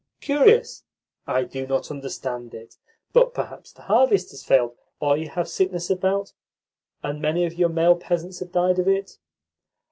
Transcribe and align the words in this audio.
"Curious! 0.19 0.83
I 1.27 1.43
do 1.43 1.67
not 1.67 1.91
understand 1.91 2.55
it. 2.55 2.75
But 3.13 3.35
perhaps 3.35 3.71
the 3.71 3.83
harvest 3.83 4.31
has 4.31 4.43
failed, 4.43 4.75
or 4.99 5.15
you 5.15 5.29
have 5.29 5.47
sickness 5.47 5.91
about, 5.91 6.33
and 7.03 7.21
many 7.21 7.45
of 7.45 7.53
your 7.53 7.69
male 7.69 7.95
peasants 7.95 8.39
have 8.39 8.51
died 8.51 8.79
of 8.79 8.87
it?" 8.87 9.19